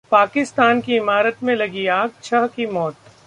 पाकिस्तान 0.11 0.81
की 0.81 0.95
इमारत 0.95 1.43
में 1.43 1.55
लगी 1.55 1.85
आग, 1.87 2.11
छह 2.23 2.47
की 2.47 2.65
मौत 2.65 2.95